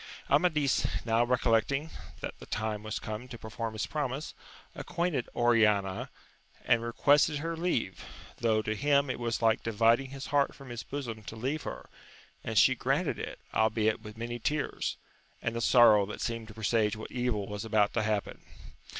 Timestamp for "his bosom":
10.69-11.21